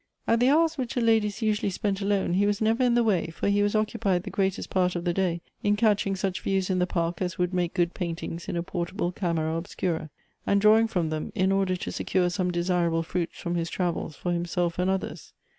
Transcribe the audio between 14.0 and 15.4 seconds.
for himself and others.